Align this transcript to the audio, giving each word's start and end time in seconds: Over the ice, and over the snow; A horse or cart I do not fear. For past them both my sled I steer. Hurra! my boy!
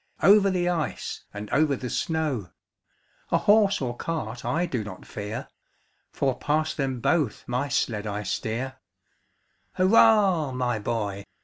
Over 0.23 0.49
the 0.49 0.67
ice, 0.67 1.25
and 1.31 1.47
over 1.51 1.75
the 1.75 1.87
snow; 1.91 2.49
A 3.29 3.37
horse 3.37 3.81
or 3.81 3.95
cart 3.95 4.43
I 4.43 4.65
do 4.65 4.83
not 4.83 5.05
fear. 5.05 5.47
For 6.11 6.35
past 6.39 6.75
them 6.75 6.99
both 7.01 7.43
my 7.47 7.67
sled 7.67 8.07
I 8.07 8.23
steer. 8.23 8.77
Hurra! 9.73 10.53
my 10.55 10.79
boy! 10.79 11.23